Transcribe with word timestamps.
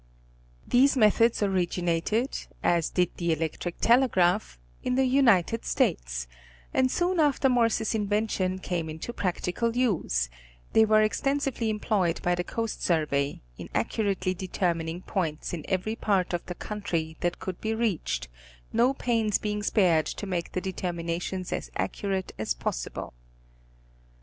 These 0.67 0.97
methods 0.97 1.43
originated, 1.43 2.47
as 2.63 2.89
did 2.89 3.11
the 3.17 3.31
electric 3.31 3.79
telegraph, 3.79 4.57
in 4.83 4.95
the 4.95 5.05
United 5.05 5.63
States, 5.63 6.25
and 6.73 6.89
soon 6.89 7.19
after 7.19 7.47
Morse's 7.47 7.93
invention 7.93 8.57
came 8.57 8.89
into 8.89 9.13
prac 9.13 9.41
tical 9.41 9.75
use, 9.75 10.27
they 10.73 10.85
were 10.85 11.03
extensively 11.03 11.69
employed 11.69 12.19
by 12.23 12.33
the 12.33 12.43
Coast 12.43 12.81
Survey, 12.81 13.41
in 13.59 13.69
accurately 13.75 14.33
determining 14.33 15.03
points 15.03 15.53
in 15.53 15.63
every 15.69 15.95
part 15.95 16.33
of 16.33 16.43
the 16.47 16.55
country 16.55 17.15
that 17.19 17.37
could 17.37 17.61
be 17.61 17.75
reached, 17.75 18.27
no 18.73 18.95
pains 18.95 19.37
being 19.37 19.61
spared 19.61 20.07
to 20.07 20.25
make 20.25 20.53
the 20.53 20.61
determina 20.61 21.21
tions 21.21 21.53
as 21.53 21.69
accurate 21.75 22.33
as 22.39 22.55
possible. 22.55 23.13